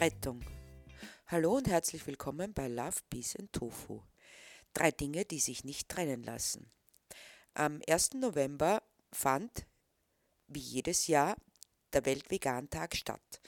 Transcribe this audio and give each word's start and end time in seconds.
Rettung. 0.00 0.44
Hallo 1.26 1.56
und 1.56 1.66
herzlich 1.66 2.06
willkommen 2.06 2.54
bei 2.54 2.68
Love, 2.68 3.00
Peace 3.10 3.34
and 3.34 3.52
Tofu. 3.52 4.00
Drei 4.72 4.92
Dinge, 4.92 5.24
die 5.24 5.40
sich 5.40 5.64
nicht 5.64 5.88
trennen 5.88 6.22
lassen. 6.22 6.70
Am 7.54 7.80
1. 7.88 8.14
November 8.14 8.80
fand, 9.10 9.66
wie 10.46 10.60
jedes 10.60 11.08
Jahr, 11.08 11.36
der 11.92 12.06
Weltvegantag 12.06 12.94
statt, 12.94 13.40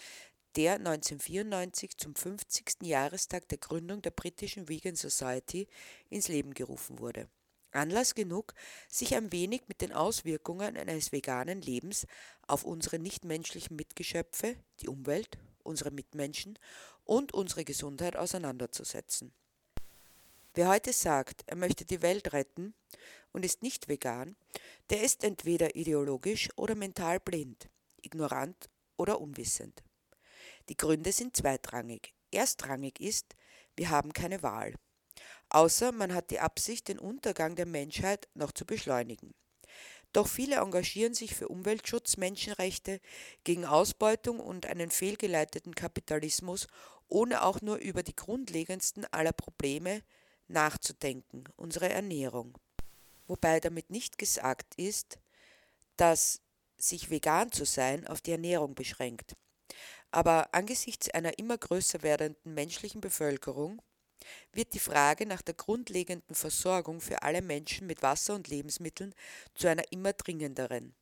der 0.57 0.75
1994 0.75 1.96
zum 1.96 2.17
50. 2.17 2.82
Jahrestag 2.82 3.46
der 3.46 3.59
Gründung 3.59 4.03
der 4.03 4.11
britischen 4.11 4.69
Vegan 4.69 4.96
Society 4.96 5.69
ins 6.09 6.27
Leben 6.27 6.53
gerufen 6.53 6.98
wurde. 6.98 7.29
Anlass 7.71 8.17
genug, 8.17 8.55
sich 8.89 9.14
ein 9.14 9.30
wenig 9.30 9.68
mit 9.68 9.82
den 9.82 9.93
Auswirkungen 9.93 10.76
eines 10.76 11.12
veganen 11.12 11.62
Lebens 11.62 12.09
auf 12.48 12.64
unsere 12.64 12.98
nichtmenschlichen 12.98 13.76
Mitgeschöpfe, 13.76 14.57
die 14.81 14.89
Umwelt, 14.89 15.39
unsere 15.63 15.91
Mitmenschen 15.91 16.59
und 17.05 17.32
unsere 17.32 17.64
Gesundheit 17.64 18.17
auseinanderzusetzen. 18.17 19.32
Wer 20.55 20.68
heute 20.68 20.93
sagt, 20.93 21.43
er 21.46 21.57
möchte 21.57 21.85
die 21.85 22.03
Welt 22.03 22.32
retten 22.32 22.75
und 23.32 23.45
ist 23.45 23.63
nicht 23.63 23.89
vegan, 23.89 24.37
der 24.91 25.03
ist 25.03 25.23
entweder 25.23 25.77
ideologisch 25.77 26.49
oder 26.57 26.75
mental 26.75 27.21
blind, 27.21 27.68
ignorant 28.03 28.68
oder 28.96 29.21
unwissend. 29.21 29.82
Die 30.68 30.77
Gründe 30.77 31.13
sind 31.13 31.37
zweitrangig. 31.37 32.15
Erstrangig 32.33 33.01
ist, 33.01 33.37
wir 33.77 33.91
haben 33.91 34.12
keine 34.12 34.42
Wahl. 34.42 34.75
Außer 35.48 35.92
man 35.92 36.15
hat 36.15 36.31
die 36.31 36.41
Absicht, 36.41 36.89
den 36.89 36.98
Untergang 36.98 37.56
der 37.56 37.67
Menschheit 37.67 38.29
noch 38.34 38.53
zu 38.53 38.65
beschleunigen. 38.65 39.34
Doch 40.12 40.27
viele 40.27 40.56
engagieren 40.56 41.14
sich 41.14 41.34
für 41.34 41.48
Umweltschutz, 41.48 42.17
Menschenrechte, 42.17 43.01
gegen 43.45 43.65
Ausbeutung 43.65 44.41
und 44.41 44.67
einen 44.67 44.91
fehlgeleiteten 44.91 45.75
Kapitalismus, 45.75 46.67
ohne 47.09 47.43
auch 47.43 47.61
nur 47.61 47.77
über 47.77 48.03
die 48.03 48.17
grundlegendsten 48.17 49.05
aller 49.12 49.33
Probleme 49.33 50.03
nachzudenken, 50.49 51.45
unsere 51.57 51.89
Ernährung. 51.89 52.59
Wobei 53.27 53.61
damit 53.61 53.91
nicht 53.91 54.19
gesagt 54.19 54.75
ist, 54.77 55.19
dass 55.97 56.41
sich 56.77 57.11
vegan 57.11 57.53
zu 57.53 57.65
sein 57.65 58.06
auf 58.06 58.21
die 58.21 58.33
Ernährung 58.33 58.75
beschränkt. 58.75 59.37
Aber 60.11 60.53
angesichts 60.55 61.11
einer 61.11 61.39
immer 61.39 61.56
größer 61.56 62.03
werdenden 62.03 62.55
menschlichen 62.55 63.01
Bevölkerung 63.01 63.81
wird 64.53 64.75
die 64.75 64.79
Frage 64.79 65.27
nach 65.27 65.43
der 65.43 65.55
grundlegenden 65.55 66.35
Versorgung 66.35 67.01
für 67.01 67.23
alle 67.23 67.43
Menschen 67.43 67.87
mit 67.87 68.03
Wasser 68.03 68.35
und 68.35 68.49
Lebensmitteln 68.49 69.15
zu 69.55 69.69
einer 69.69 69.91
immer 69.91 70.12
dringenderen. 70.12 70.95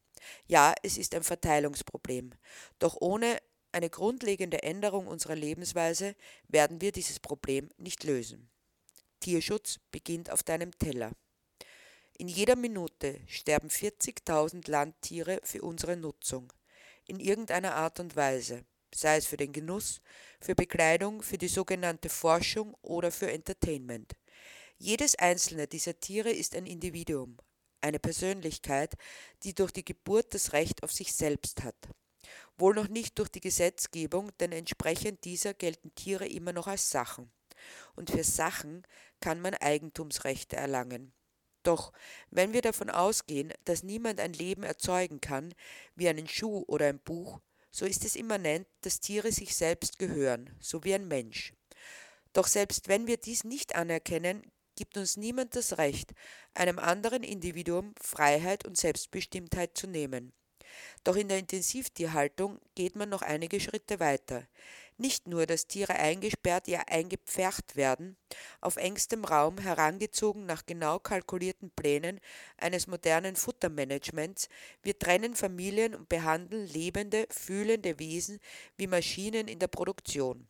Ja, 0.47 0.75
es 0.83 0.99
ist 0.99 1.15
ein 1.15 1.23
Verteilungsproblem, 1.23 2.33
doch 2.79 2.97
ohne 3.01 3.39
eine 3.73 3.91
grundlegende 3.91 4.63
Änderung 4.63 5.07
unserer 5.07 5.37
Lebensweise 5.37 6.15
werden 6.49 6.81
wir 6.81 6.93
dieses 6.93 7.21
Problem 7.21 7.69
nicht 7.77 8.05
lösen. 8.05 8.49
Tierschutz 9.21 9.79
beginnt 9.91 10.31
auf 10.31 10.43
deinem 10.43 10.77
Teller. 10.79 11.13
In 12.17 12.29
jeder 12.29 12.57
Minute 12.57 13.21
sterben 13.27 13.69
40.000 13.69 14.69
Landtiere 14.71 15.41
für 15.45 15.63
unsere 15.63 15.97
Nutzung, 15.97 16.53
in 17.07 17.21
irgendeiner 17.21 17.75
Art 17.75 18.01
und 18.01 18.17
Weise 18.17 18.65
sei 19.01 19.17
es 19.17 19.27
für 19.27 19.37
den 19.37 19.53
Genuss, 19.53 20.01
für 20.41 20.55
Bekleidung, 20.55 21.23
für 21.23 21.39
die 21.39 21.49
sogenannte 21.49 22.09
Forschung 22.09 22.75
oder 22.83 23.11
für 23.11 23.31
Entertainment. 23.31 24.15
Jedes 24.79 25.15
einzelne 25.17 25.67
dieser 25.67 25.99
Tiere 25.99 26.31
ist 26.31 26.55
ein 26.55 26.67
Individuum, 26.67 27.37
eine 27.81 27.99
Persönlichkeit, 27.99 28.95
die 29.43 29.55
durch 29.55 29.73
die 29.73 29.85
Geburt 29.85 30.35
das 30.35 30.53
Recht 30.53 30.83
auf 30.83 30.93
sich 30.93 31.13
selbst 31.13 31.65
hat. 31.65 31.77
Wohl 32.57 32.75
noch 32.75 32.89
nicht 32.89 33.19
durch 33.19 33.29
die 33.29 33.41
Gesetzgebung, 33.41 34.31
denn 34.39 34.53
entsprechend 34.53 35.25
dieser 35.25 35.55
gelten 35.55 35.95
Tiere 35.95 36.27
immer 36.27 36.53
noch 36.53 36.67
als 36.67 36.91
Sachen. 36.91 37.31
Und 37.97 38.11
für 38.11 38.25
Sachen 38.25 38.83
kann 39.21 39.41
man 39.41 39.55
Eigentumsrechte 39.55 40.57
erlangen. 40.57 41.13
Doch 41.63 41.93
wenn 42.31 42.53
wir 42.53 42.63
davon 42.63 42.89
ausgehen, 42.89 43.53
dass 43.65 43.83
niemand 43.83 44.21
ein 44.21 44.33
Leben 44.33 44.63
erzeugen 44.63 45.21
kann, 45.21 45.55
wie 45.97 46.09
einen 46.09 46.29
Schuh 46.29 46.65
oder 46.67 46.87
ein 46.87 47.01
Buch, 47.01 47.41
so 47.71 47.87
ist 47.87 48.05
es 48.05 48.17
immanent, 48.17 48.67
dass 48.83 49.01
Tiere 49.01 49.33
sich 49.33 49.55
selbst 49.55 49.99
gehören, 49.99 50.51
so 50.61 50.85
wie 50.85 50.95
ein 50.95 51.09
Mensch. 51.09 51.53
Doch 52.33 52.47
selbst 52.47 52.89
wenn 52.89 53.07
wir 53.07 53.17
dies 53.17 53.45
nicht 53.45 53.75
anerkennen, 53.75 54.43
gibt 54.77 54.97
uns 54.97 55.17
niemand 55.17 55.57
das 55.57 55.79
Recht, 55.79 56.13
einem 56.55 56.79
anderen 56.79 57.25
Individuum 57.25 57.95
Freiheit 58.01 58.65
und 58.65 58.77
Selbstbestimmtheit 58.77 59.77
zu 59.77 59.89
nehmen. 59.89 60.33
Doch 61.05 61.17
in 61.17 61.29
der 61.29 61.39
Intensivtierhaltung 61.39 62.61
geht 62.75 62.95
man 62.95 63.09
noch 63.09 63.23
einige 63.23 63.61
Schritte 63.61 63.99
weiter. 63.99 64.47
Nicht 65.01 65.29
nur, 65.29 65.47
dass 65.47 65.69
Tiere 65.69 65.95
eingesperrt, 65.95 66.67
ja 66.67 66.81
eingepfercht 66.89 67.77
werden, 67.77 68.17
auf 68.61 68.77
engstem 68.77 69.25
Raum 69.25 69.59
herangezogen 69.59 70.45
nach 70.45 70.67
genau 70.67 70.99
kalkulierten 70.99 71.71
Plänen 71.71 72.19
eines 72.57 72.89
modernen 72.89 73.37
Futtermanagements, 73.37 74.49
wir 74.83 74.99
trennen 74.99 75.37
Familien 75.37 75.95
und 75.95 76.09
behandeln 76.09 76.67
lebende, 76.67 77.29
fühlende 77.31 78.01
Wesen 78.01 78.41
wie 78.77 78.89
Maschinen 78.89 79.47
in 79.47 79.61
der 79.61 79.69
Produktion. 79.69 80.49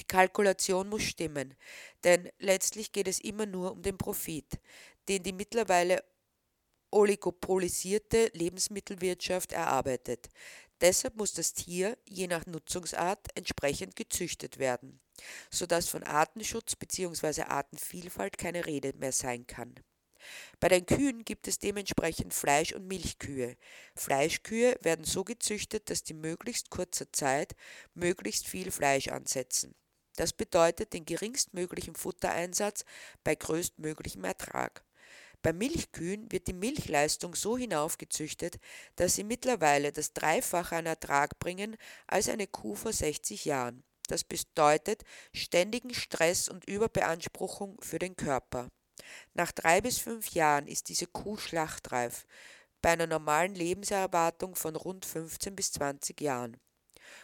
Die 0.00 0.06
Kalkulation 0.06 0.88
muss 0.88 1.02
stimmen, 1.02 1.54
denn 2.02 2.30
letztlich 2.38 2.92
geht 2.92 3.08
es 3.08 3.20
immer 3.20 3.44
nur 3.44 3.72
um 3.72 3.82
den 3.82 3.98
Profit, 3.98 4.58
den 5.06 5.22
die 5.22 5.34
mittlerweile 5.34 6.02
oligopolisierte 6.90 8.30
Lebensmittelwirtschaft 8.32 9.52
erarbeitet. 9.52 10.28
Deshalb 10.80 11.16
muss 11.16 11.32
das 11.32 11.54
Tier 11.54 11.96
je 12.06 12.26
nach 12.26 12.44
Nutzungsart 12.46 13.28
entsprechend 13.34 13.96
gezüchtet 13.96 14.58
werden, 14.58 15.00
sodass 15.50 15.88
von 15.88 16.02
Artenschutz 16.02 16.76
bzw. 16.76 17.42
Artenvielfalt 17.42 18.36
keine 18.36 18.66
Rede 18.66 18.92
mehr 18.98 19.12
sein 19.12 19.46
kann. 19.46 19.74
Bei 20.60 20.68
den 20.68 20.86
Kühen 20.86 21.24
gibt 21.24 21.48
es 21.48 21.58
dementsprechend 21.58 22.34
Fleisch- 22.34 22.72
und 22.72 22.86
Milchkühe. 22.86 23.56
Fleischkühe 23.94 24.76
werden 24.82 25.04
so 25.04 25.24
gezüchtet, 25.24 25.88
dass 25.90 26.02
die 26.02 26.14
möglichst 26.14 26.70
kurzer 26.70 27.12
Zeit 27.12 27.54
möglichst 27.94 28.48
viel 28.48 28.70
Fleisch 28.70 29.08
ansetzen. 29.08 29.74
Das 30.16 30.32
bedeutet 30.32 30.94
den 30.94 31.04
geringstmöglichen 31.04 31.94
Futtereinsatz 31.94 32.84
bei 33.22 33.34
größtmöglichem 33.34 34.24
Ertrag. 34.24 34.85
Bei 35.42 35.52
Milchkühen 35.52 36.30
wird 36.32 36.48
die 36.48 36.52
Milchleistung 36.52 37.34
so 37.34 37.56
hinaufgezüchtet, 37.56 38.58
dass 38.96 39.14
sie 39.14 39.24
mittlerweile 39.24 39.92
das 39.92 40.12
Dreifache 40.12 40.76
an 40.76 40.86
Ertrag 40.86 41.38
bringen 41.38 41.76
als 42.06 42.28
eine 42.28 42.46
Kuh 42.46 42.74
vor 42.74 42.92
60 42.92 43.44
Jahren. 43.44 43.84
Das 44.08 44.24
bedeutet 44.24 45.02
ständigen 45.32 45.94
Stress 45.94 46.48
und 46.48 46.64
Überbeanspruchung 46.68 47.80
für 47.80 47.98
den 47.98 48.16
Körper. 48.16 48.68
Nach 49.34 49.52
drei 49.52 49.80
bis 49.80 49.98
fünf 49.98 50.30
Jahren 50.30 50.66
ist 50.66 50.88
diese 50.88 51.06
Kuh 51.06 51.36
schlachtreif, 51.36 52.26
bei 52.82 52.90
einer 52.90 53.06
normalen 53.06 53.54
Lebenserwartung 53.54 54.54
von 54.54 54.76
rund 54.76 55.04
15 55.04 55.56
bis 55.56 55.72
20 55.72 56.20
Jahren. 56.20 56.56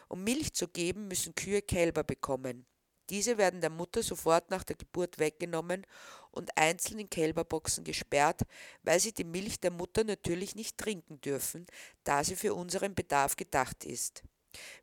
Um 0.09 0.25
Milch 0.25 0.53
zu 0.55 0.69
geben, 0.69 1.09
müssen 1.09 1.35
Kühe 1.35 1.63
Kälber 1.63 2.05
bekommen. 2.05 2.67
Diese 3.11 3.37
werden 3.37 3.61
der 3.61 3.71
Mutter 3.71 4.03
sofort 4.03 4.51
nach 4.51 4.65
der 4.65 4.77
Geburt 4.77 5.19
weggenommen 5.19 5.87
und 6.33 6.57
einzeln 6.57 6.99
in 6.99 7.11
Kälberboxen 7.11 7.85
gesperrt, 7.85 8.43
weil 8.83 8.99
sie 8.99 9.13
die 9.13 9.25
Milch 9.25 9.61
der 9.61 9.71
Mutter 9.71 10.05
natürlich 10.05 10.55
nicht 10.55 10.79
trinken 10.79 11.21
dürfen, 11.21 11.67
da 12.05 12.25
sie 12.25 12.37
für 12.37 12.55
unseren 12.55 12.95
Bedarf 12.95 13.37
gedacht 13.37 13.85
ist. 13.85 14.23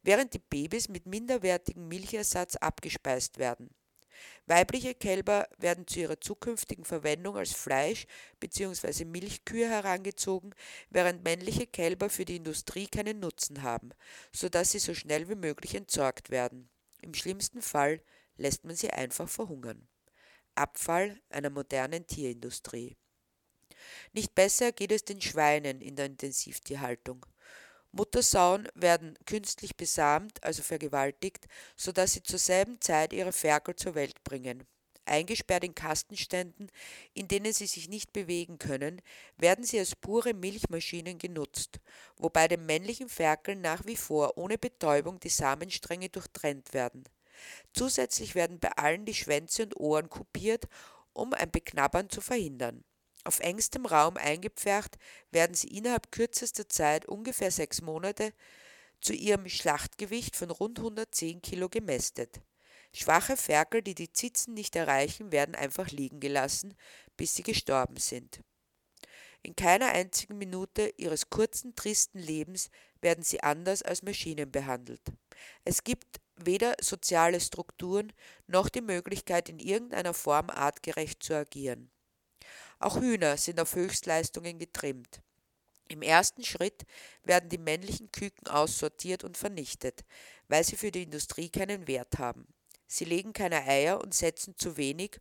Während 0.01 0.33
die 0.33 0.39
Babys 0.39 0.89
mit 0.89 1.05
minderwertigem 1.05 1.87
Milchersatz 1.87 2.55
abgespeist 2.55 3.37
werden. 3.37 3.69
Weibliche 4.47 4.95
Kälber 4.95 5.47
werden 5.57 5.87
zu 5.87 5.99
ihrer 5.99 6.19
zukünftigen 6.19 6.83
Verwendung 6.83 7.37
als 7.37 7.53
Fleisch 7.53 8.05
bzw. 8.39 9.05
Milchkühe 9.05 9.69
herangezogen, 9.69 10.53
während 10.89 11.23
männliche 11.23 11.67
Kälber 11.67 12.09
für 12.09 12.25
die 12.25 12.37
Industrie 12.37 12.87
keinen 12.87 13.19
Nutzen 13.19 13.61
haben, 13.61 13.91
sodass 14.33 14.71
sie 14.71 14.79
so 14.79 14.93
schnell 14.93 15.29
wie 15.29 15.35
möglich 15.35 15.75
entsorgt 15.75 16.31
werden. 16.31 16.69
Im 17.01 17.13
schlimmsten 17.13 17.61
Fall 17.61 18.01
lässt 18.37 18.65
man 18.65 18.75
sie 18.75 18.89
einfach 18.89 19.29
verhungern. 19.29 19.87
Abfall 20.59 21.19
einer 21.29 21.49
modernen 21.49 22.05
Tierindustrie. 22.05 22.97
Nicht 24.13 24.35
besser 24.35 24.71
geht 24.71 24.91
es 24.91 25.05
den 25.05 25.21
Schweinen 25.21 25.81
in 25.81 25.95
der 25.95 26.05
Intensivtierhaltung. 26.05 27.25
Muttersauen 27.91 28.67
werden 28.75 29.17
künstlich 29.25 29.75
besamt, 29.75 30.43
also 30.43 30.61
vergewaltigt, 30.61 31.47
sodass 31.75 32.13
sie 32.13 32.23
zur 32.23 32.37
selben 32.37 32.79
Zeit 32.81 33.13
ihre 33.13 33.31
Ferkel 33.31 33.75
zur 33.75 33.95
Welt 33.95 34.23
bringen. 34.23 34.67
Eingesperrt 35.05 35.63
in 35.63 35.73
Kastenständen, 35.73 36.69
in 37.15 37.27
denen 37.27 37.51
sie 37.51 37.65
sich 37.65 37.89
nicht 37.89 38.13
bewegen 38.13 38.59
können, 38.59 39.01
werden 39.37 39.63
sie 39.63 39.79
als 39.79 39.95
pure 39.95 40.35
Milchmaschinen 40.35 41.17
genutzt, 41.17 41.79
wobei 42.17 42.47
den 42.47 42.67
männlichen 42.67 43.09
Ferkeln 43.09 43.61
nach 43.61 43.85
wie 43.87 43.97
vor 43.97 44.37
ohne 44.37 44.59
Betäubung 44.59 45.19
die 45.19 45.29
Samenstränge 45.29 46.09
durchtrennt 46.09 46.73
werden. 46.75 47.05
Zusätzlich 47.73 48.35
werden 48.35 48.59
bei 48.59 48.71
allen 48.71 49.05
die 49.05 49.13
Schwänze 49.13 49.63
und 49.63 49.77
Ohren 49.77 50.09
kopiert, 50.09 50.67
um 51.13 51.33
ein 51.33 51.51
Beknabbern 51.51 52.09
zu 52.09 52.21
verhindern. 52.21 52.83
Auf 53.23 53.39
engstem 53.39 53.85
Raum 53.85 54.17
eingepfercht 54.17 54.97
werden 55.31 55.53
sie 55.53 55.67
innerhalb 55.67 56.11
kürzester 56.11 56.69
Zeit, 56.69 57.05
ungefähr 57.05 57.51
sechs 57.51 57.81
Monate, 57.81 58.33
zu 59.01 59.13
ihrem 59.13 59.47
Schlachtgewicht 59.47 60.35
von 60.35 60.51
rund 60.51 60.79
110 60.79 61.41
Kilo 61.41 61.69
gemästet. 61.69 62.41
Schwache 62.93 63.37
Ferkel, 63.37 63.81
die 63.81 63.95
die 63.95 64.11
Zitzen 64.11 64.53
nicht 64.53 64.75
erreichen, 64.75 65.31
werden 65.31 65.55
einfach 65.55 65.89
liegen 65.89 66.19
gelassen, 66.19 66.75
bis 67.17 67.35
sie 67.35 67.43
gestorben 67.43 67.97
sind. 67.97 68.41
In 69.41 69.55
keiner 69.55 69.89
einzigen 69.89 70.37
Minute 70.37 70.93
ihres 70.97 71.29
kurzen, 71.29 71.75
tristen 71.75 72.19
Lebens 72.19 72.69
werden 73.01 73.23
sie 73.23 73.41
anders 73.41 73.83
als 73.83 74.01
Maschinen 74.01 74.51
behandelt. 74.51 75.01
Es 75.63 75.83
gibt 75.83 76.19
weder 76.45 76.75
soziale 76.81 77.39
Strukturen 77.39 78.13
noch 78.47 78.69
die 78.69 78.81
Möglichkeit, 78.81 79.49
in 79.49 79.59
irgendeiner 79.59 80.13
Form 80.13 80.49
artgerecht 80.49 81.23
zu 81.23 81.35
agieren. 81.35 81.89
Auch 82.79 82.97
Hühner 82.97 83.37
sind 83.37 83.59
auf 83.59 83.75
Höchstleistungen 83.75 84.59
getrimmt. 84.59 85.21
Im 85.89 86.01
ersten 86.01 86.43
Schritt 86.43 86.85
werden 87.23 87.49
die 87.49 87.57
männlichen 87.57 88.11
Küken 88.11 88.47
aussortiert 88.47 89.23
und 89.23 89.37
vernichtet, 89.37 90.05
weil 90.47 90.63
sie 90.63 90.75
für 90.75 90.91
die 90.91 91.03
Industrie 91.03 91.49
keinen 91.49 91.87
Wert 91.87 92.19
haben. 92.19 92.47
Sie 92.87 93.05
legen 93.05 93.33
keine 93.33 93.63
Eier 93.63 93.99
und 93.99 94.13
setzen 94.13 94.55
zu 94.57 94.77
wenig 94.77 95.19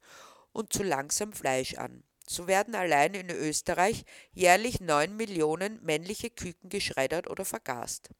und 0.53 0.73
zu 0.73 0.83
langsam 0.83 1.33
Fleisch 1.33 1.75
an. 1.75 2.03
So 2.27 2.47
werden 2.47 2.75
allein 2.75 3.15
in 3.15 3.31
Österreich 3.31 4.05
jährlich 4.33 4.81
9 4.81 5.17
Millionen 5.17 5.83
männliche 5.83 6.29
Küken 6.29 6.69
geschreddert 6.69 7.29
oder 7.29 7.47
vergast. 7.47 8.11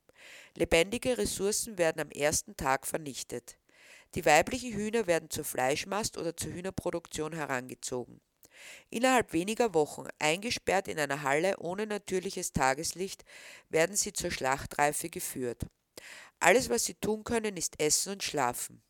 Lebendige 0.55 1.19
Ressourcen 1.19 1.79
werden 1.79 2.01
am 2.01 2.11
ersten 2.11 2.57
Tag 2.57 2.87
vernichtet. 2.87 3.59
Die 4.15 4.25
weiblichen 4.25 4.73
Hühner 4.73 5.07
werden 5.07 5.31
zur 5.31 5.45
Fleischmast 5.45 6.17
oder 6.17 6.37
zur 6.37 6.53
Hühnerproduktion 6.53 7.33
herangezogen. 7.33 8.21
Innerhalb 8.91 9.33
weniger 9.33 9.75
Wochen, 9.75 10.09
eingesperrt 10.19 10.89
in 10.89 10.99
einer 10.99 11.23
Halle 11.23 11.59
ohne 11.59 11.87
natürliches 11.87 12.53
Tageslicht, 12.53 13.25
werden 13.69 13.97
sie 13.97 14.13
zur 14.13 14.31
Schlachtreife 14.31 15.11
geführt. 15.11 15.67
Alles, 16.41 16.69
was 16.71 16.85
sie 16.85 16.95
tun 16.95 17.25
können, 17.25 17.57
ist 17.57 17.81
essen 17.81 18.13
und 18.15 18.23
schlafen. 18.23 18.83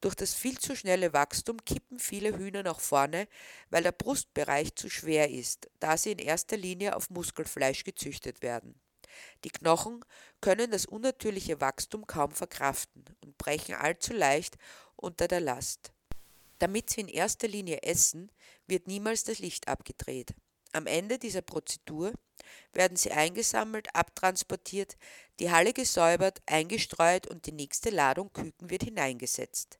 Durch 0.00 0.14
das 0.14 0.34
viel 0.34 0.58
zu 0.58 0.76
schnelle 0.76 1.12
Wachstum 1.12 1.64
kippen 1.64 1.98
viele 1.98 2.36
Hühner 2.36 2.62
nach 2.62 2.80
vorne, 2.80 3.26
weil 3.70 3.82
der 3.82 3.92
Brustbereich 3.92 4.74
zu 4.74 4.88
schwer 4.88 5.30
ist, 5.30 5.68
da 5.80 5.96
sie 5.96 6.12
in 6.12 6.18
erster 6.18 6.56
Linie 6.56 6.94
auf 6.94 7.10
Muskelfleisch 7.10 7.84
gezüchtet 7.84 8.40
werden. 8.42 8.80
Die 9.44 9.50
Knochen 9.50 10.04
können 10.40 10.70
das 10.70 10.86
unnatürliche 10.86 11.60
Wachstum 11.60 12.06
kaum 12.06 12.32
verkraften 12.32 13.04
und 13.20 13.38
brechen 13.38 13.74
allzu 13.74 14.12
leicht 14.12 14.56
unter 14.96 15.28
der 15.28 15.40
Last. 15.40 15.92
Damit 16.58 16.90
sie 16.90 17.02
in 17.02 17.08
erster 17.08 17.48
Linie 17.48 17.82
essen, 17.82 18.32
wird 18.66 18.86
niemals 18.86 19.24
das 19.24 19.38
Licht 19.38 19.68
abgedreht. 19.68 20.34
Am 20.72 20.86
Ende 20.86 21.18
dieser 21.18 21.42
Prozedur 21.42 22.12
werden 22.72 22.96
sie 22.96 23.12
eingesammelt, 23.12 23.94
abtransportiert, 23.94 24.96
die 25.40 25.50
Halle 25.50 25.72
gesäubert, 25.72 26.42
eingestreut 26.46 27.26
und 27.26 27.46
die 27.46 27.52
nächste 27.52 27.90
Ladung 27.90 28.32
Küken 28.32 28.70
wird 28.70 28.82
hineingesetzt. 28.82 29.78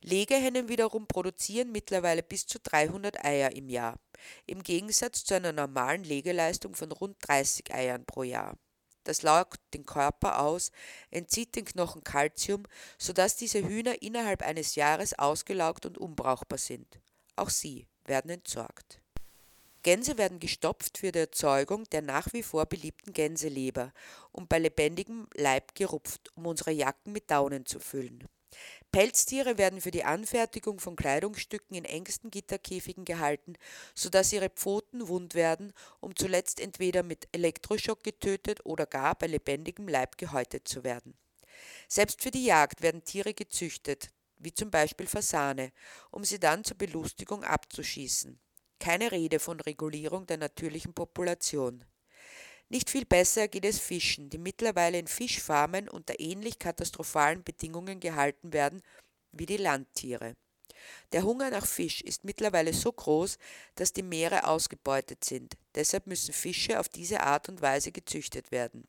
Legehennen 0.00 0.68
wiederum 0.68 1.06
produzieren 1.06 1.72
mittlerweile 1.72 2.22
bis 2.22 2.46
zu 2.46 2.58
300 2.58 3.24
Eier 3.24 3.52
im 3.52 3.70
Jahr, 3.70 3.98
im 4.44 4.62
Gegensatz 4.62 5.24
zu 5.24 5.34
einer 5.34 5.52
normalen 5.52 6.04
Legeleistung 6.04 6.74
von 6.74 6.92
rund 6.92 7.16
30 7.20 7.72
Eiern 7.72 8.04
pro 8.04 8.22
Jahr. 8.22 8.58
Das 9.04 9.22
laugt 9.22 9.60
den 9.74 9.86
Körper 9.86 10.40
aus, 10.40 10.72
entzieht 11.10 11.54
den 11.56 11.64
Knochen 11.64 12.02
Kalzium, 12.02 12.64
sodass 12.98 13.36
diese 13.36 13.62
Hühner 13.62 14.02
innerhalb 14.02 14.42
eines 14.42 14.74
Jahres 14.74 15.18
ausgelaugt 15.18 15.86
und 15.86 15.98
unbrauchbar 15.98 16.58
sind. 16.58 17.00
Auch 17.36 17.50
sie 17.50 17.86
werden 18.04 18.30
entsorgt. 18.30 19.00
Gänse 19.82 20.16
werden 20.16 20.40
gestopft 20.40 20.96
für 20.96 21.12
die 21.12 21.18
Erzeugung 21.18 21.84
der 21.90 22.00
nach 22.00 22.32
wie 22.32 22.42
vor 22.42 22.64
beliebten 22.64 23.12
Gänseleber 23.12 23.92
und 24.32 24.48
bei 24.48 24.58
lebendigem 24.58 25.28
Leib 25.34 25.74
gerupft, 25.74 26.30
um 26.34 26.46
unsere 26.46 26.70
Jacken 26.70 27.12
mit 27.12 27.30
Daunen 27.30 27.66
zu 27.66 27.78
füllen. 27.78 28.26
Pelztiere 28.94 29.58
werden 29.58 29.80
für 29.80 29.90
die 29.90 30.04
Anfertigung 30.04 30.78
von 30.78 30.94
Kleidungsstücken 30.94 31.76
in 31.76 31.84
engsten 31.84 32.30
Gitterkäfigen 32.30 33.04
gehalten, 33.04 33.54
sodass 33.92 34.32
ihre 34.32 34.50
Pfoten 34.50 35.08
wund 35.08 35.34
werden, 35.34 35.72
um 35.98 36.14
zuletzt 36.14 36.60
entweder 36.60 37.02
mit 37.02 37.26
Elektroschock 37.32 38.04
getötet 38.04 38.64
oder 38.64 38.86
gar 38.86 39.16
bei 39.16 39.26
lebendigem 39.26 39.88
Leib 39.88 40.16
gehäutet 40.16 40.68
zu 40.68 40.84
werden. 40.84 41.14
Selbst 41.88 42.22
für 42.22 42.30
die 42.30 42.44
Jagd 42.44 42.82
werden 42.82 43.02
Tiere 43.02 43.34
gezüchtet, 43.34 44.12
wie 44.38 44.54
zum 44.54 44.70
Beispiel 44.70 45.08
Fasane, 45.08 45.72
um 46.12 46.22
sie 46.22 46.38
dann 46.38 46.62
zur 46.62 46.78
Belustigung 46.78 47.42
abzuschießen. 47.42 48.38
Keine 48.78 49.10
Rede 49.10 49.40
von 49.40 49.58
Regulierung 49.58 50.28
der 50.28 50.36
natürlichen 50.36 50.94
Population. 50.94 51.84
Nicht 52.68 52.90
viel 52.90 53.04
besser 53.04 53.48
geht 53.48 53.64
es 53.64 53.78
Fischen, 53.78 54.30
die 54.30 54.38
mittlerweile 54.38 54.98
in 54.98 55.06
Fischfarmen 55.06 55.88
unter 55.88 56.18
ähnlich 56.18 56.58
katastrophalen 56.58 57.44
Bedingungen 57.44 58.00
gehalten 58.00 58.52
werden 58.52 58.82
wie 59.32 59.46
die 59.46 59.56
Landtiere. 59.56 60.34
Der 61.12 61.22
Hunger 61.22 61.50
nach 61.50 61.66
Fisch 61.66 62.00
ist 62.00 62.24
mittlerweile 62.24 62.72
so 62.72 62.92
groß, 62.92 63.38
dass 63.74 63.92
die 63.92 64.02
Meere 64.02 64.46
ausgebeutet 64.46 65.24
sind. 65.24 65.56
Deshalb 65.74 66.06
müssen 66.06 66.32
Fische 66.32 66.80
auf 66.80 66.88
diese 66.88 67.20
Art 67.20 67.48
und 67.48 67.62
Weise 67.62 67.92
gezüchtet 67.92 68.50
werden. 68.50 68.86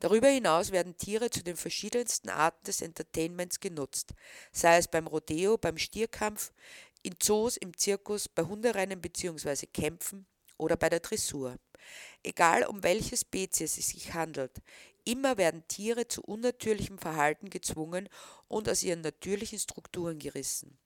Darüber 0.00 0.28
hinaus 0.28 0.72
werden 0.72 0.96
Tiere 0.96 1.30
zu 1.30 1.42
den 1.42 1.56
verschiedensten 1.56 2.30
Arten 2.30 2.64
des 2.64 2.80
Entertainments 2.80 3.60
genutzt, 3.60 4.14
sei 4.52 4.78
es 4.78 4.88
beim 4.88 5.06
Rodeo, 5.06 5.58
beim 5.58 5.78
Stierkampf, 5.78 6.52
in 7.02 7.14
Zoos, 7.20 7.56
im 7.56 7.76
Zirkus, 7.76 8.28
bei 8.28 8.42
Hunderennen 8.42 9.00
bzw. 9.00 9.66
Kämpfen 9.66 10.26
oder 10.56 10.76
bei 10.76 10.88
der 10.88 11.00
Dressur. 11.00 11.56
Egal 12.22 12.64
um 12.64 12.82
welche 12.82 13.16
Spezies 13.16 13.78
es 13.78 13.88
sich 13.88 14.14
handelt, 14.14 14.60
immer 15.04 15.38
werden 15.38 15.66
Tiere 15.68 16.08
zu 16.08 16.22
unnatürlichem 16.22 16.98
Verhalten 16.98 17.50
gezwungen 17.50 18.08
und 18.48 18.68
aus 18.68 18.82
ihren 18.82 19.00
natürlichen 19.00 19.58
Strukturen 19.58 20.18
gerissen. 20.18 20.78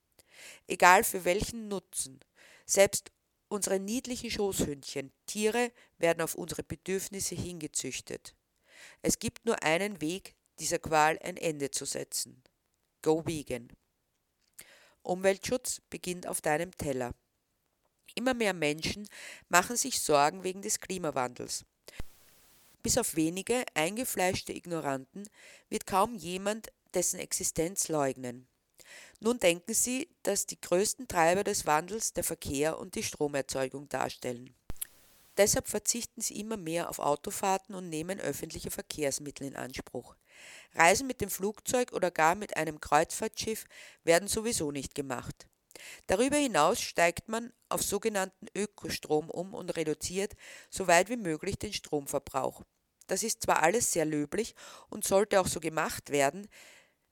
Egal 0.67 1.03
für 1.03 1.25
welchen 1.25 1.67
Nutzen, 1.67 2.19
selbst 2.65 3.11
unsere 3.47 3.79
niedlichen 3.79 4.31
Schoßhündchen, 4.31 5.11
Tiere 5.25 5.71
werden 5.97 6.21
auf 6.21 6.35
unsere 6.35 6.63
Bedürfnisse 6.63 7.35
hingezüchtet. 7.35 8.35
Es 9.01 9.19
gibt 9.19 9.45
nur 9.45 9.61
einen 9.63 10.01
Weg, 10.01 10.35
dieser 10.59 10.79
Qual 10.79 11.19
ein 11.19 11.37
Ende 11.37 11.71
zu 11.71 11.85
setzen. 11.85 12.43
Go 13.01 13.25
vegan. 13.25 13.71
Umweltschutz 15.03 15.81
beginnt 15.89 16.27
auf 16.27 16.41
deinem 16.41 16.75
Teller. 16.77 17.13
Immer 18.15 18.33
mehr 18.33 18.53
Menschen 18.53 19.07
machen 19.49 19.75
sich 19.75 20.01
Sorgen 20.01 20.43
wegen 20.43 20.61
des 20.61 20.79
Klimawandels. 20.79 21.65
Bis 22.81 22.97
auf 22.97 23.15
wenige 23.15 23.65
eingefleischte 23.73 24.53
Ignoranten 24.53 25.27
wird 25.69 25.85
kaum 25.85 26.15
jemand 26.15 26.71
dessen 26.93 27.19
Existenz 27.19 27.89
leugnen. 27.89 28.47
Nun 29.19 29.39
denken 29.39 29.73
sie, 29.73 30.07
dass 30.23 30.45
die 30.45 30.59
größten 30.59 31.07
Treiber 31.07 31.43
des 31.43 31.65
Wandels 31.65 32.13
der 32.13 32.23
Verkehr 32.23 32.79
und 32.79 32.95
die 32.95 33.03
Stromerzeugung 33.03 33.89
darstellen. 33.89 34.53
Deshalb 35.37 35.67
verzichten 35.67 36.21
sie 36.21 36.39
immer 36.39 36.57
mehr 36.57 36.89
auf 36.89 36.99
Autofahrten 36.99 37.75
und 37.75 37.89
nehmen 37.89 38.19
öffentliche 38.19 38.71
Verkehrsmittel 38.71 39.47
in 39.47 39.55
Anspruch. 39.55 40.15
Reisen 40.75 41.07
mit 41.07 41.19
dem 41.19 41.29
Flugzeug 41.29 41.91
oder 41.91 42.11
gar 42.11 42.35
mit 42.35 42.55
einem 42.55 42.79
Kreuzfahrtschiff 42.79 43.65
werden 44.03 44.27
sowieso 44.27 44.71
nicht 44.71 44.95
gemacht. 44.95 45.47
Darüber 46.07 46.37
hinaus 46.37 46.81
steigt 46.81 47.27
man 47.27 47.51
auf 47.69 47.81
sogenannten 47.81 48.47
Ökostrom 48.55 49.29
um 49.29 49.53
und 49.53 49.75
reduziert 49.75 50.33
so 50.69 50.87
weit 50.87 51.09
wie 51.09 51.17
möglich 51.17 51.57
den 51.57 51.73
Stromverbrauch. 51.73 52.63
Das 53.07 53.23
ist 53.23 53.43
zwar 53.43 53.61
alles 53.61 53.91
sehr 53.91 54.05
löblich 54.05 54.55
und 54.89 55.05
sollte 55.05 55.39
auch 55.39 55.47
so 55.47 55.59
gemacht 55.59 56.09
werden, 56.09 56.47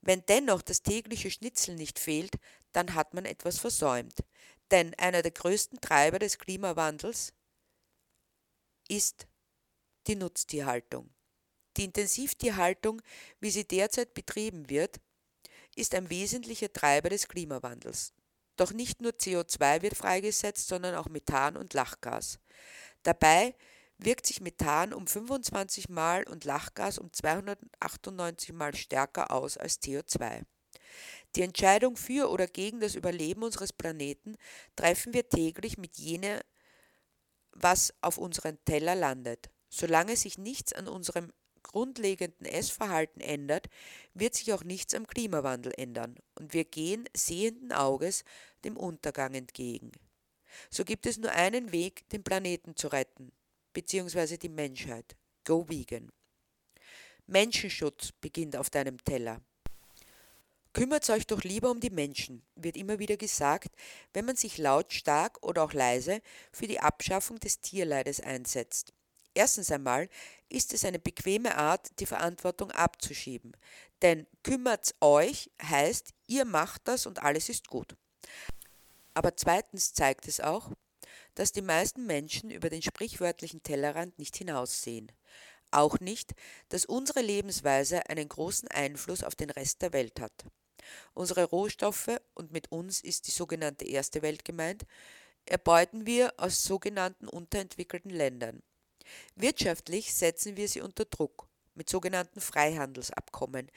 wenn 0.02 0.26
dennoch 0.26 0.62
das 0.62 0.82
tägliche 0.82 1.32
Schnitzel 1.32 1.76
nicht 1.76 1.98
fehlt, 1.98 2.36
dann 2.74 2.94
hat 2.94 3.14
man 3.14 3.26
etwas 3.26 3.60
versäumt. 3.60 4.24
Denn 4.70 4.94
einer 4.96 5.22
der 5.22 5.32
größten 5.32 5.80
Treiber 5.80 6.20
des 6.20 6.40
Klimawandels 6.40 7.34
ist 8.90 9.28
die 10.08 10.16
Nutztierhaltung. 10.16 11.10
Die 11.78 11.86
Intensivtierhaltung, 11.86 13.02
wie 13.40 13.50
sie 13.50 13.66
derzeit 13.66 14.14
betrieben 14.14 14.70
wird, 14.70 15.00
ist 15.76 15.96
ein 15.96 16.10
wesentlicher 16.10 16.72
Treiber 16.72 17.10
des 17.10 17.28
Klimawandels. 17.28 18.14
Doch 18.56 18.72
nicht 18.72 19.02
nur 19.02 19.12
CO2 19.12 19.82
wird 19.82 19.96
freigesetzt, 19.96 20.68
sondern 20.68 20.96
auch 20.96 21.10
Methan 21.10 21.58
und 21.58 21.74
Lachgas. 21.74 22.40
Dabei 23.04 23.56
wirkt 23.98 24.26
sich 24.28 24.42
Methan 24.42 24.94
um 24.94 25.08
25 25.08 25.90
Mal 25.90 26.24
und 26.28 26.46
Lachgas 26.46 27.00
um 27.00 27.12
298 27.12 28.54
Mal 28.54 28.76
stärker 28.76 29.32
aus 29.32 29.58
als 29.58 29.82
CO2. 29.82 30.44
Die 31.36 31.42
Entscheidung 31.42 31.96
für 31.96 32.30
oder 32.30 32.48
gegen 32.48 32.80
das 32.80 32.96
Überleben 32.96 33.44
unseres 33.44 33.74
Planeten 33.74 34.36
treffen 34.76 35.14
wir 35.14 35.30
täglich 35.30 35.78
mit 35.78 35.98
jener, 35.98 36.42
was 37.52 37.94
auf 38.02 38.18
unseren 38.18 38.64
Teller 38.66 38.96
landet. 38.96 39.50
Solange 39.70 40.16
sich 40.16 40.38
nichts 40.38 40.74
an 40.74 40.88
unserem 40.88 41.34
grundlegenden 41.74 42.46
Essverhalten 42.46 43.20
ändert, 43.20 43.68
wird 44.14 44.36
sich 44.36 44.54
auch 44.54 44.64
nichts 44.64 44.94
am 44.94 45.06
Klimawandel 45.08 45.74
ändern 45.76 46.16
und 46.36 46.54
wir 46.54 46.64
gehen 46.64 47.10
sehenden 47.14 47.74
Auges 47.74 48.24
dem 48.64 48.78
Untergang 48.78 49.34
entgegen. 49.34 49.92
So 50.70 50.86
gibt 50.86 51.06
es 51.06 51.18
nur 51.18 51.32
einen 51.32 51.72
Weg, 51.72 52.08
den 52.10 52.24
Planeten 52.24 52.78
zu 52.78 52.88
retten, 52.88 53.32
beziehungsweise 53.74 54.38
die 54.38 54.50
Menschheit. 54.50 55.18
Go 55.44 55.68
vegan. 55.68 56.10
Menschenschutz 57.26 58.12
beginnt 58.22 58.56
auf 58.56 58.70
deinem 58.70 59.04
Teller. 59.04 59.42
Kümmert 60.74 61.10
euch 61.10 61.28
doch 61.28 61.44
lieber 61.44 61.70
um 61.70 61.80
die 61.80 61.90
Menschen, 61.90 62.44
wird 62.56 62.78
immer 62.78 63.00
wieder 63.00 63.18
gesagt, 63.18 63.76
wenn 64.14 64.26
man 64.26 64.36
sich 64.36 64.58
lautstark 64.58 65.38
oder 65.42 65.64
auch 65.64 65.74
leise 65.74 66.22
für 66.52 66.68
die 66.68 66.80
Abschaffung 66.80 67.40
des 67.40 67.62
Tierleides 67.62 68.20
einsetzt. 68.20 68.94
Erstens 69.36 69.72
einmal 69.72 70.10
ist 70.54 70.74
es 70.74 70.86
eine 70.86 71.00
bequeme 71.00 71.58
Art, 71.58 72.00
die 72.00 72.06
Verantwortung 72.06 72.72
abzuschieben, 72.72 73.58
denn 74.02 74.28
kümmert's 74.44 74.94
euch 75.02 75.50
heißt, 75.62 76.14
ihr 76.28 76.46
macht 76.46 76.88
das 76.88 77.06
und 77.06 77.24
alles 77.24 77.50
ist 77.50 77.68
gut. 77.68 77.96
Aber 79.14 79.36
zweitens 79.36 79.94
zeigt 79.94 80.28
es 80.28 80.40
auch, 80.40 80.72
dass 81.36 81.52
die 81.52 81.62
meisten 81.62 82.06
Menschen 82.06 82.52
über 82.52 82.70
den 82.70 82.82
sprichwörtlichen 82.82 83.64
Tellerrand 83.64 84.18
nicht 84.20 84.36
hinaussehen. 84.38 85.12
Auch 85.72 86.00
nicht, 86.00 86.34
dass 86.70 86.86
unsere 86.86 87.22
Lebensweise 87.22 88.08
einen 88.10 88.30
großen 88.30 88.68
Einfluss 88.70 89.24
auf 89.24 89.36
den 89.36 89.50
Rest 89.50 89.82
der 89.82 89.94
Welt 89.94 90.20
hat. 90.20 90.46
Unsere 91.14 91.46
Rohstoffe, 91.46 92.12
und 92.36 92.52
mit 92.52 92.72
uns 92.72 93.02
ist 93.02 93.28
die 93.28 93.32
sogenannte 93.32 93.86
Erste 93.86 94.22
Welt 94.22 94.46
gemeint, 94.46 94.84
erbeuten 95.46 96.06
wir 96.06 96.34
aus 96.38 96.64
sogenannten 96.64 97.28
unterentwickelten 97.28 98.12
Ländern. 98.12 98.62
Wirtschaftlich 99.36 100.14
setzen 100.14 100.58
wir 100.58 100.68
sie 100.68 100.82
unter 100.82 101.06
Druck 101.06 101.48
mit 101.76 101.90
sogenannten 101.90 102.42
Freihandelsabkommen, 102.42 103.70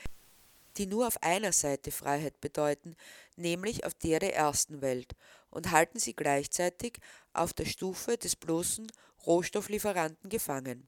die 0.76 0.86
nur 0.86 1.06
auf 1.06 1.22
einer 1.22 1.52
Seite 1.52 1.90
Freiheit 1.90 2.40
bedeuten, 2.40 2.96
nämlich 3.36 3.84
auf 3.84 3.94
der 3.94 4.18
der 4.18 4.36
ersten 4.36 4.82
Welt, 4.82 5.14
und 5.50 5.70
halten 5.70 5.98
sie 5.98 6.14
gleichzeitig 6.14 6.98
auf 7.32 7.54
der 7.54 7.64
Stufe 7.64 8.18
des 8.18 8.36
bloßen 8.36 8.90
Rohstofflieferanten 9.26 10.28
gefangen. 10.28 10.86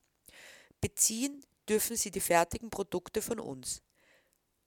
Beziehen 0.80 1.44
dürfen 1.68 1.96
sie 1.96 2.10
die 2.10 2.20
fertigen 2.20 2.70
Produkte 2.70 3.22
von 3.22 3.40
uns. 3.40 3.82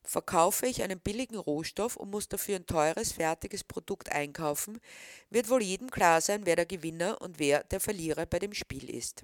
Verkaufe 0.04 0.66
ich 0.66 0.82
einen 0.82 1.00
billigen 1.00 1.38
Rohstoff 1.38 1.96
und 1.96 2.10
muss 2.10 2.28
dafür 2.28 2.56
ein 2.56 2.66
teures, 2.66 3.12
fertiges 3.12 3.63
Produkt 3.63 4.12
einkaufen, 4.12 4.82
wird 5.30 5.50
wohl 5.50 5.62
jedem 5.62 5.92
klar 5.92 6.22
sein, 6.22 6.46
wer 6.46 6.56
der 6.56 6.66
Gewinner 6.66 7.22
und 7.22 7.38
wer 7.38 7.63
der 7.66 7.80
Verlierer 7.80 8.25
bei 8.25 8.40
dem 8.40 8.54
Spiel 8.54 8.90
ist. 8.90 9.24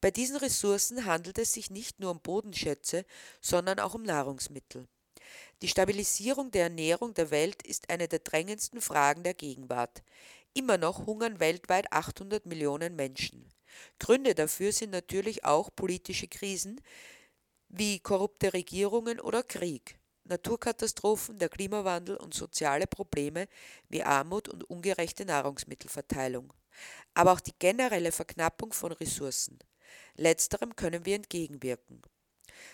Bei 0.00 0.10
diesen 0.10 0.36
Ressourcen 0.36 1.04
handelt 1.04 1.38
es 1.38 1.52
sich 1.52 1.70
nicht 1.70 2.00
nur 2.00 2.10
um 2.10 2.20
Bodenschätze, 2.20 3.04
sondern 3.40 3.80
auch 3.80 3.94
um 3.94 4.02
Nahrungsmittel. 4.02 4.86
Die 5.62 5.68
Stabilisierung 5.68 6.50
der 6.50 6.64
Ernährung 6.64 7.14
der 7.14 7.30
Welt 7.30 7.62
ist 7.62 7.90
eine 7.90 8.08
der 8.08 8.18
drängendsten 8.18 8.80
Fragen 8.80 9.22
der 9.22 9.34
Gegenwart. 9.34 10.02
Immer 10.54 10.78
noch 10.78 11.06
hungern 11.06 11.40
weltweit 11.40 11.92
800 11.92 12.46
Millionen 12.46 12.94
Menschen. 12.96 13.50
Gründe 13.98 14.34
dafür 14.34 14.72
sind 14.72 14.90
natürlich 14.90 15.44
auch 15.44 15.70
politische 15.74 16.28
Krisen, 16.28 16.80
wie 17.68 17.98
korrupte 18.00 18.52
Regierungen 18.52 19.20
oder 19.20 19.42
Krieg, 19.42 19.98
Naturkatastrophen, 20.24 21.38
der 21.38 21.48
Klimawandel 21.48 22.16
und 22.16 22.34
soziale 22.34 22.86
Probleme 22.86 23.48
wie 23.88 24.02
Armut 24.02 24.48
und 24.48 24.64
ungerechte 24.64 25.24
Nahrungsmittelverteilung, 25.24 26.52
aber 27.14 27.32
auch 27.32 27.40
die 27.40 27.54
generelle 27.58 28.12
Verknappung 28.12 28.72
von 28.72 28.92
Ressourcen. 28.92 29.58
Letzterem 30.16 30.76
können 30.76 31.04
wir 31.04 31.16
entgegenwirken. 31.16 32.02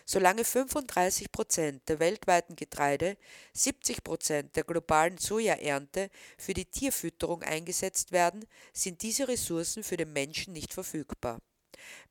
Solange 0.04 0.44
35 0.44 1.32
Prozent 1.32 1.88
der 1.88 1.98
weltweiten 1.98 2.56
Getreide, 2.56 3.16
70 3.52 4.04
Prozent 4.04 4.56
der 4.56 4.64
globalen 4.64 5.18
Sojaernte 5.18 6.10
für 6.38 6.54
die 6.54 6.66
Tierfütterung 6.66 7.42
eingesetzt 7.42 8.12
werden, 8.12 8.44
sind 8.72 9.02
diese 9.02 9.28
Ressourcen 9.28 9.82
für 9.82 9.96
den 9.96 10.12
Menschen 10.12 10.52
nicht 10.52 10.72
verfügbar. 10.72 11.40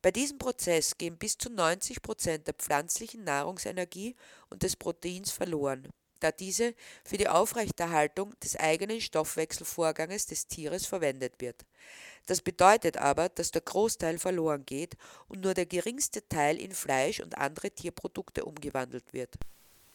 Bei 0.02 0.10
diesem 0.10 0.38
Prozess 0.38 0.98
gehen 0.98 1.16
bis 1.16 1.38
zu 1.38 1.48
90 1.50 2.02
Prozent 2.02 2.46
der 2.46 2.54
pflanzlichen 2.54 3.24
Nahrungsenergie 3.24 4.16
und 4.50 4.62
des 4.62 4.76
Proteins 4.76 5.30
verloren, 5.30 5.88
da 6.22 6.32
diese 6.32 6.74
für 7.04 7.16
die 7.16 7.28
Aufrechterhaltung 7.28 8.38
des 8.40 8.56
eigenen 8.56 9.00
Stoffwechselvorganges 9.00 10.26
des 10.26 10.46
Tieres 10.46 10.86
verwendet 10.86 11.34
wird. 11.40 11.64
Das 12.26 12.40
bedeutet 12.40 12.96
aber, 12.96 13.28
dass 13.28 13.50
der 13.50 13.62
Großteil 13.62 14.18
verloren 14.18 14.64
geht 14.64 14.94
und 15.28 15.40
nur 15.40 15.54
der 15.54 15.66
geringste 15.66 16.26
Teil 16.28 16.60
in 16.60 16.72
Fleisch 16.72 17.20
und 17.20 17.38
andere 17.38 17.70
Tierprodukte 17.70 18.44
umgewandelt 18.44 19.12
wird. 19.12 19.34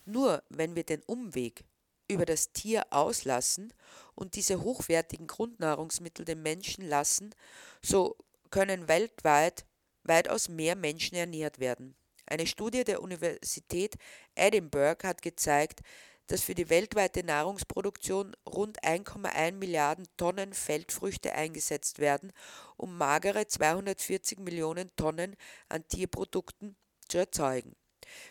Nur 0.05 0.43
wenn 0.49 0.75
wir 0.75 0.83
den 0.83 1.03
Umweg 1.03 1.63
über 2.09 2.25
das 2.25 2.51
Tier 2.51 2.85
auslassen 2.89 3.73
und 4.15 4.35
diese 4.35 4.61
hochwertigen 4.61 5.27
Grundnahrungsmittel 5.27 6.25
den 6.25 6.41
Menschen 6.41 6.87
lassen, 6.87 7.33
so 7.81 8.15
können 8.49 8.87
weltweit 8.87 9.65
weitaus 10.03 10.49
mehr 10.49 10.75
Menschen 10.75 11.15
ernährt 11.15 11.59
werden. 11.59 11.95
Eine 12.25 12.47
Studie 12.47 12.83
der 12.83 13.01
Universität 13.01 13.95
Edinburgh 14.35 15.07
hat 15.07 15.21
gezeigt, 15.21 15.81
dass 16.27 16.41
für 16.41 16.55
die 16.55 16.69
weltweite 16.69 17.23
Nahrungsproduktion 17.23 18.35
rund 18.45 18.83
1,1 18.83 19.53
Milliarden 19.53 20.07
Tonnen 20.17 20.53
Feldfrüchte 20.53 21.33
eingesetzt 21.33 21.99
werden, 21.99 22.31
um 22.75 22.97
magere 22.97 23.47
240 23.47 24.39
Millionen 24.39 24.93
Tonnen 24.95 25.35
an 25.69 25.87
Tierprodukten 25.87 26.75
zu 27.07 27.17
erzeugen. 27.17 27.75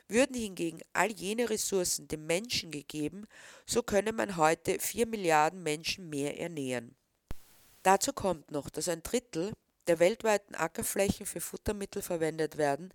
Würden 0.08 0.36
hingegen 0.36 0.80
all 0.92 1.10
jene 1.10 1.50
Ressourcen 1.50 2.08
dem 2.08 2.26
Menschen 2.26 2.70
gegeben, 2.70 3.26
so 3.66 3.82
könne 3.82 4.12
man 4.12 4.36
heute 4.36 4.78
4 4.78 5.06
Milliarden 5.06 5.62
Menschen 5.62 6.08
mehr 6.08 6.38
ernähren. 6.38 6.94
Dazu 7.82 8.12
kommt 8.12 8.50
noch, 8.50 8.68
dass 8.68 8.88
ein 8.88 9.02
Drittel 9.02 9.52
der 9.86 9.98
weltweiten 9.98 10.54
Ackerflächen 10.54 11.26
für 11.26 11.40
Futtermittel 11.40 12.02
verwendet 12.02 12.56
werden, 12.56 12.92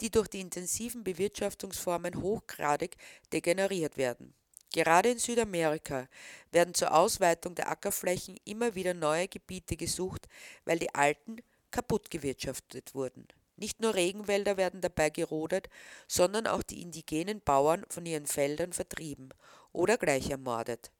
die 0.00 0.10
durch 0.10 0.28
die 0.28 0.40
intensiven 0.40 1.04
Bewirtschaftungsformen 1.04 2.22
hochgradig 2.22 2.96
degeneriert 3.32 3.96
werden. 3.96 4.34
Gerade 4.72 5.10
in 5.10 5.18
Südamerika 5.18 6.08
werden 6.52 6.74
zur 6.74 6.94
Ausweitung 6.94 7.54
der 7.54 7.68
Ackerflächen 7.70 8.38
immer 8.44 8.74
wieder 8.74 8.94
neue 8.94 9.26
Gebiete 9.26 9.76
gesucht, 9.76 10.28
weil 10.64 10.78
die 10.78 10.94
alten 10.94 11.38
kaputt 11.70 12.10
gewirtschaftet 12.10 12.94
wurden. 12.94 13.26
Nicht 13.56 13.80
nur 13.80 13.94
Regenwälder 13.94 14.56
werden 14.56 14.80
dabei 14.80 15.10
gerodet, 15.10 15.68
sondern 16.08 16.46
auch 16.46 16.62
die 16.62 16.80
indigenen 16.82 17.40
Bauern 17.42 17.84
von 17.90 18.06
ihren 18.06 18.26
Feldern 18.26 18.72
vertrieben 18.72 19.30
oder 19.72 19.98
gleich 19.98 20.30
ermordet. 20.30 20.92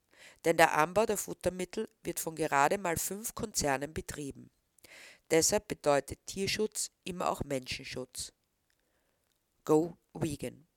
Denn 0.45 0.57
der 0.57 0.77
Anbau 0.77 1.05
der 1.05 1.17
Futtermittel 1.17 1.89
wird 2.03 2.19
von 2.19 2.35
gerade 2.35 2.77
mal 2.77 2.97
fünf 2.97 3.33
Konzernen 3.33 3.93
betrieben. 3.93 4.51
Deshalb 5.31 5.69
bedeutet 5.69 6.19
Tierschutz 6.27 6.91
immer 7.03 7.29
auch 7.31 7.43
Menschenschutz. 7.43 8.33
Go 9.63 9.97
Vegan. 10.13 10.67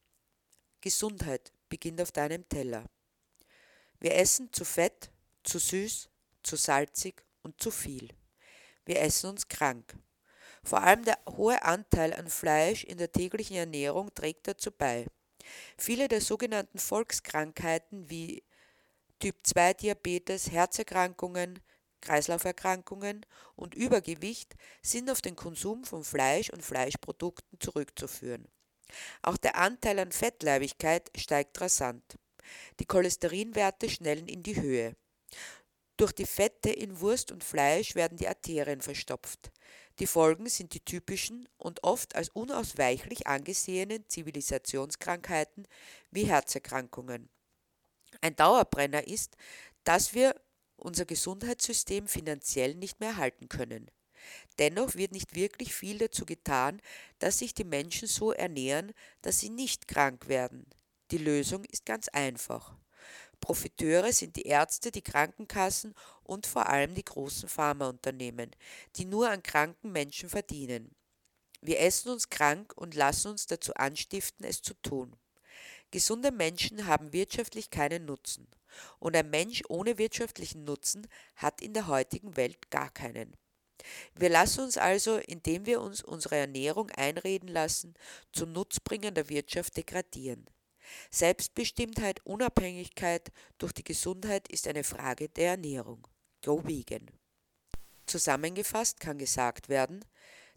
Gesundheit 0.80 1.52
beginnt 1.68 2.00
auf 2.00 2.12
deinem 2.12 2.48
Teller. 2.48 2.84
Wir 4.00 4.14
essen 4.16 4.52
zu 4.52 4.64
fett, 4.64 5.10
zu 5.42 5.58
süß, 5.58 6.08
zu 6.42 6.56
salzig 6.56 7.22
und 7.42 7.60
zu 7.60 7.70
viel. 7.70 8.08
Wir 8.84 9.00
essen 9.00 9.30
uns 9.30 9.48
krank. 9.48 9.96
Vor 10.62 10.82
allem 10.82 11.04
der 11.04 11.18
hohe 11.28 11.62
Anteil 11.62 12.12
an 12.14 12.28
Fleisch 12.28 12.84
in 12.84 12.98
der 12.98 13.12
täglichen 13.12 13.56
Ernährung 13.56 14.14
trägt 14.14 14.48
dazu 14.48 14.70
bei. 14.70 15.06
Viele 15.76 16.08
der 16.08 16.20
sogenannten 16.20 16.78
Volkskrankheiten 16.78 18.08
wie 18.08 18.42
Typ-2-Diabetes, 19.20 20.50
Herzerkrankungen, 20.50 21.60
Kreislauferkrankungen 22.00 23.24
und 23.56 23.74
Übergewicht 23.74 24.54
sind 24.82 25.10
auf 25.10 25.22
den 25.22 25.36
Konsum 25.36 25.84
von 25.84 26.04
Fleisch 26.04 26.50
und 26.50 26.62
Fleischprodukten 26.62 27.58
zurückzuführen. 27.60 28.48
Auch 29.22 29.36
der 29.36 29.56
Anteil 29.56 29.98
an 29.98 30.12
Fettleibigkeit 30.12 31.10
steigt 31.16 31.60
rasant. 31.60 32.18
Die 32.80 32.86
Cholesterinwerte 32.86 33.88
schnellen 33.88 34.28
in 34.28 34.42
die 34.42 34.60
Höhe. 34.60 34.96
Durch 35.96 36.12
die 36.12 36.26
Fette 36.26 36.70
in 36.70 37.00
Wurst 37.00 37.30
und 37.30 37.44
Fleisch 37.44 37.94
werden 37.94 38.18
die 38.18 38.28
Arterien 38.28 38.80
verstopft. 38.80 39.52
Die 40.00 40.08
Folgen 40.08 40.48
sind 40.48 40.74
die 40.74 40.84
typischen 40.84 41.48
und 41.56 41.84
oft 41.84 42.16
als 42.16 42.28
unausweichlich 42.30 43.28
angesehenen 43.28 44.04
Zivilisationskrankheiten 44.08 45.68
wie 46.10 46.24
Herzerkrankungen. 46.24 47.30
Ein 48.20 48.34
Dauerbrenner 48.34 49.06
ist, 49.06 49.36
dass 49.84 50.14
wir 50.14 50.34
unser 50.76 51.04
Gesundheitssystem 51.04 52.08
finanziell 52.08 52.74
nicht 52.74 52.98
mehr 52.98 53.10
erhalten 53.10 53.48
können. 53.48 53.88
Dennoch 54.58 54.94
wird 54.94 55.12
nicht 55.12 55.34
wirklich 55.34 55.74
viel 55.74 55.98
dazu 55.98 56.24
getan, 56.24 56.80
dass 57.18 57.38
sich 57.38 57.54
die 57.54 57.64
Menschen 57.64 58.08
so 58.08 58.32
ernähren, 58.32 58.92
dass 59.22 59.40
sie 59.40 59.50
nicht 59.50 59.88
krank 59.88 60.28
werden. 60.28 60.66
Die 61.10 61.18
Lösung 61.18 61.64
ist 61.64 61.86
ganz 61.86 62.08
einfach. 62.08 62.76
Profiteure 63.40 64.12
sind 64.12 64.36
die 64.36 64.46
Ärzte, 64.46 64.90
die 64.90 65.02
Krankenkassen 65.02 65.94
und 66.22 66.46
vor 66.46 66.68
allem 66.68 66.94
die 66.94 67.04
großen 67.04 67.48
Pharmaunternehmen, 67.48 68.50
die 68.96 69.04
nur 69.04 69.28
an 69.28 69.42
kranken 69.42 69.92
Menschen 69.92 70.30
verdienen. 70.30 70.94
Wir 71.60 71.80
essen 71.80 72.10
uns 72.10 72.30
krank 72.30 72.72
und 72.76 72.94
lassen 72.94 73.28
uns 73.32 73.46
dazu 73.46 73.74
anstiften, 73.74 74.46
es 74.46 74.62
zu 74.62 74.74
tun. 74.82 75.16
Gesunde 75.90 76.32
Menschen 76.32 76.86
haben 76.86 77.12
wirtschaftlich 77.12 77.70
keinen 77.70 78.04
Nutzen. 78.04 78.48
Und 78.98 79.14
ein 79.14 79.30
Mensch 79.30 79.62
ohne 79.68 79.96
wirtschaftlichen 79.96 80.64
Nutzen 80.64 81.06
hat 81.36 81.60
in 81.60 81.72
der 81.72 81.86
heutigen 81.86 82.36
Welt 82.36 82.70
gar 82.70 82.90
keinen. 82.90 83.36
Wir 84.14 84.28
lassen 84.28 84.64
uns 84.64 84.76
also, 84.76 85.16
indem 85.16 85.66
wir 85.66 85.80
uns 85.80 86.02
unsere 86.02 86.36
Ernährung 86.36 86.90
einreden 86.90 87.48
lassen, 87.48 87.94
zum 88.32 88.52
Nutzbringer 88.52 89.10
der 89.10 89.28
Wirtschaft 89.28 89.76
degradieren. 89.76 90.46
Selbstbestimmtheit, 91.10 92.24
Unabhängigkeit 92.24 93.32
durch 93.58 93.72
die 93.72 93.84
Gesundheit 93.84 94.48
ist 94.48 94.68
eine 94.68 94.84
Frage 94.84 95.28
der 95.28 95.52
Ernährung. 95.52 96.06
Go 96.44 96.62
Vegan. 96.64 97.10
Zusammengefasst 98.06 99.00
kann 99.00 99.18
gesagt 99.18 99.68
werden, 99.68 100.04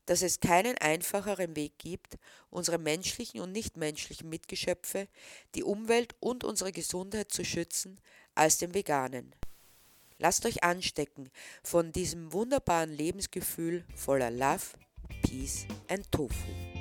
dass 0.06 0.22
es 0.22 0.40
keinen 0.40 0.78
einfacheren 0.78 1.56
Weg 1.56 1.78
gibt, 1.78 2.18
unsere 2.50 2.78
menschlichen 2.78 3.42
und 3.42 3.52
nichtmenschlichen 3.52 4.30
Mitgeschöpfe, 4.30 5.08
die 5.56 5.64
Umwelt 5.64 6.16
und 6.20 6.44
unsere 6.44 6.72
Gesundheit 6.72 7.32
zu 7.32 7.44
schützen, 7.44 8.00
als 8.36 8.58
den 8.58 8.74
veganen. 8.74 9.36
Lasst 10.20 10.46
euch 10.46 10.64
anstecken 10.64 11.30
von 11.64 11.92
diesem 11.92 12.34
wunderbaren 12.34 12.92
Lebensgefühl 12.92 13.84
voller 13.96 14.32
Love, 14.32 14.64
Peace 15.22 15.66
and 15.88 16.12
Tofu. 16.12 16.77